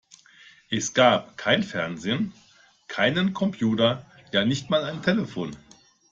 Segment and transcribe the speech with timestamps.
[0.71, 2.33] Es gab kein Fernsehen,
[2.87, 5.55] keinen Computer, ja, nicht mal ein Telefon!